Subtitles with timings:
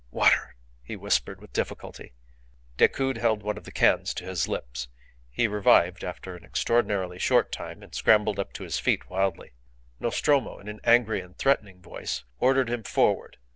[0.09, 2.15] "Water," he whispered, with difficulty.
[2.75, 4.87] Decoud held one of the cans to his lips.
[5.29, 9.51] He revived after an extraordinarily short time, and scrambled up to his feet wildly.
[9.99, 13.37] Nostromo, in an angry and threatening voice, ordered him forward.